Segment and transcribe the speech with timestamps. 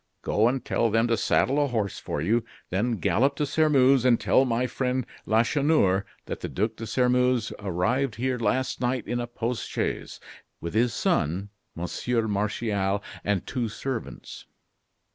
[0.23, 4.19] go and tell them to saddle a horse for you, then gallop to Sairmeuse, and
[4.19, 9.27] tell my friend Lacheneur that the Duc de Sairmeuse arrived here last night in a
[9.27, 10.19] post chaise,
[10.59, 14.47] with his son, Monsieur Martial, and two servants.